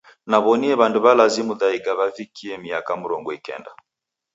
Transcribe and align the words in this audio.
Naw'onie 0.29 0.77
w'andu 0.79 0.99
w'alazi 1.03 1.41
Muthaiga 1.47 1.91
w'avikie 1.99 2.53
miaka 2.65 2.91
mrongo 3.01 3.29
ikenda. 3.37 3.71